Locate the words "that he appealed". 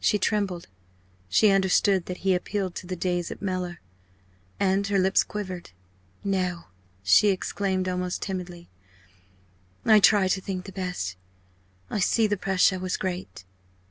2.06-2.74